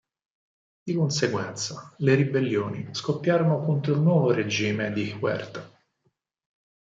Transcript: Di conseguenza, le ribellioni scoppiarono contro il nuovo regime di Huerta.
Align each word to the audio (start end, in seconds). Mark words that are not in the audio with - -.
Di 0.83 0.95
conseguenza, 0.95 1.93
le 1.97 2.15
ribellioni 2.15 2.87
scoppiarono 2.91 3.59
contro 3.63 3.93
il 3.93 3.99
nuovo 3.99 4.31
regime 4.31 4.91
di 4.91 5.11
Huerta. 5.11 5.69